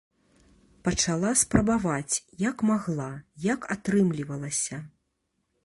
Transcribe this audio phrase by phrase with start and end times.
[0.87, 2.15] Пачала спрабаваць,
[2.47, 3.11] як магла,
[3.53, 4.83] як атрымлівалася.